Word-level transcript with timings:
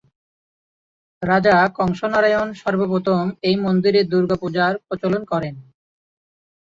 রাজা 1.21 1.55
কংস 1.77 1.99
নারায়ণ 2.13 2.49
সর্বপ্রথম 2.61 3.23
এই 3.47 3.55
মন্দিরে 3.65 4.01
দুর্গাপূজার 4.11 4.73
প্রচলন 4.87 5.21
করেন। 5.31 5.55